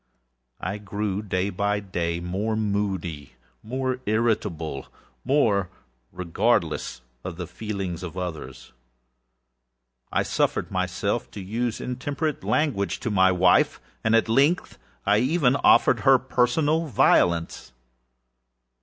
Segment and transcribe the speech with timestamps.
[0.59, 4.87] I grew, day by day, more moody, more irritable,
[5.23, 5.69] more
[6.11, 8.71] regardless of the feelings of others.
[10.11, 13.79] I suffered myself to use intemperate language to my wife.
[14.03, 17.71] At length, I even offered her personal violence.